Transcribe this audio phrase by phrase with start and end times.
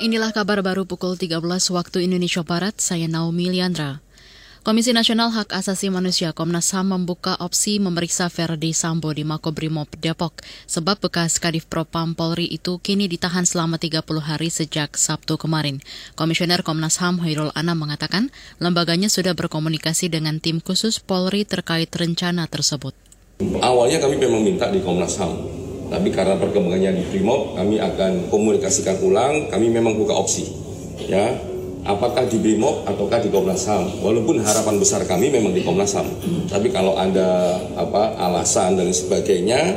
[0.00, 1.44] Inilah kabar baru pukul 13
[1.76, 4.00] waktu Indonesia Barat, saya Naomi Liandra.
[4.64, 10.40] Komisi Nasional Hak Asasi Manusia Komnas HAM membuka opsi memeriksa Verdi Sambo di Makobrimob Depok
[10.64, 15.84] sebab bekas Kadif Propam Polri itu kini ditahan selama 30 hari sejak Sabtu kemarin.
[16.16, 22.48] Komisioner Komnas HAM Hoirul Anam mengatakan lembaganya sudah berkomunikasi dengan tim khusus Polri terkait rencana
[22.48, 22.96] tersebut.
[23.40, 25.49] Awalnya kami memang minta di Komnas HAM
[25.90, 29.50] tapi karena perkembangannya di Brimob, kami akan komunikasikan ulang.
[29.50, 30.46] Kami memang buka opsi,
[31.10, 31.34] ya,
[31.84, 34.00] apakah di Brimob ataukah di Komnas HAM.
[34.00, 36.06] Walaupun harapan besar kami memang di Komnas HAM,
[36.46, 39.76] tapi kalau ada apa alasan dan sebagainya,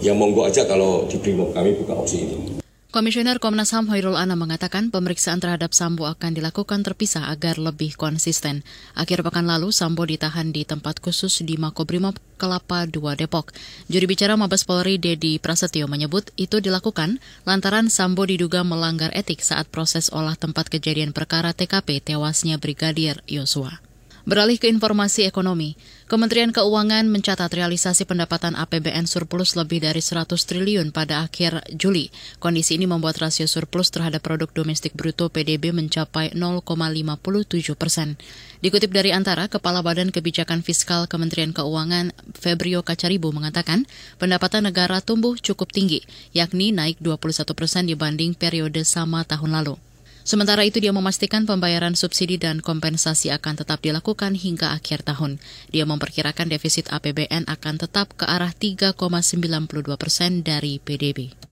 [0.00, 2.59] ya monggo aja kalau di Brimob kami buka opsi itu.
[2.90, 8.66] Komisioner Komnas HAM Hoirul Ana mengatakan pemeriksaan terhadap Sambo akan dilakukan terpisah agar lebih konsisten.
[8.98, 13.54] Akhir pekan lalu, Sambo ditahan di tempat khusus di Makobrimob Kelapa II Depok.
[13.86, 19.70] Juri bicara Mabes Polri Dedi Prasetyo menyebut itu dilakukan lantaran Sambo diduga melanggar etik saat
[19.70, 23.89] proses olah tempat kejadian perkara TKP tewasnya Brigadir Yosua.
[24.28, 30.92] Beralih ke informasi ekonomi, Kementerian Keuangan mencatat realisasi pendapatan APBN surplus lebih dari 100 triliun
[30.92, 32.12] pada akhir Juli.
[32.36, 38.20] Kondisi ini membuat rasio surplus terhadap produk domestik bruto PDB mencapai 0,57 persen.
[38.60, 43.88] Dikutip dari Antara, Kepala Badan Kebijakan Fiskal Kementerian Keuangan Febrio Kacaribu mengatakan
[44.20, 46.04] pendapatan negara tumbuh cukup tinggi,
[46.36, 49.80] yakni naik 21 persen dibanding periode sama tahun lalu.
[50.22, 55.40] Sementara itu dia memastikan pembayaran subsidi dan kompensasi akan tetap dilakukan hingga akhir tahun.
[55.72, 61.50] Dia memperkirakan defisit APBN akan tetap ke arah 3,92 persen dari PDB.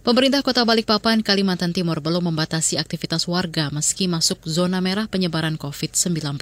[0.00, 6.40] Pemerintah Kota Balikpapan, Kalimantan Timur belum membatasi aktivitas warga meski masuk zona merah penyebaran COVID-19.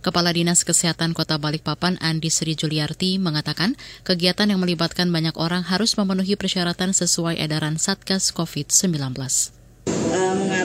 [0.00, 5.92] Kepala Dinas Kesehatan Kota Balikpapan, Andi Sri Juliarti, mengatakan kegiatan yang melibatkan banyak orang harus
[6.00, 8.96] memenuhi persyaratan sesuai edaran Satgas COVID-19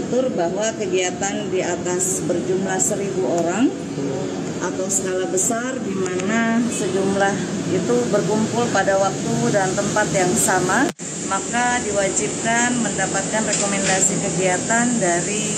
[0.02, 3.68] mengatur bahwa kegiatan di atas berjumlah seribu orang
[4.62, 7.36] atau skala besar di mana sejumlah
[7.74, 10.86] itu berkumpul pada waktu dan tempat yang sama
[11.28, 15.50] maka diwajibkan mendapatkan rekomendasi kegiatan dari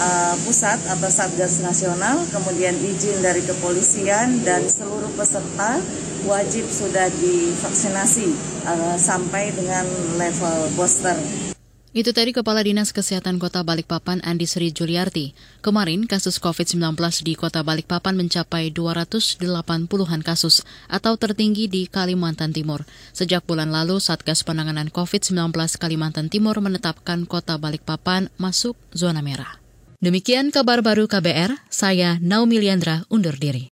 [0.00, 5.78] uh, pusat atau satgas nasional kemudian izin dari kepolisian dan seluruh peserta
[6.26, 8.34] wajib sudah divaksinasi
[8.66, 9.86] uh, sampai dengan
[10.18, 11.14] level booster.
[11.96, 15.32] Itu tadi Kepala Dinas Kesehatan Kota Balikpapan Andi Sri Juliarti.
[15.64, 16.92] Kemarin kasus COVID-19
[17.24, 20.60] di Kota Balikpapan mencapai 280-an kasus
[20.92, 22.84] atau tertinggi di Kalimantan Timur.
[23.16, 29.56] Sejak bulan lalu Satgas Penanganan COVID-19 Kalimantan Timur menetapkan Kota Balikpapan masuk zona merah.
[29.96, 33.72] Demikian kabar baru KBR, saya Naomi Liandra undur diri.